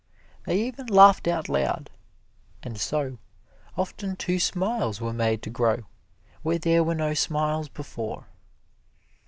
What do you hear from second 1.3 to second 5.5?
loud, and so, often two smiles were made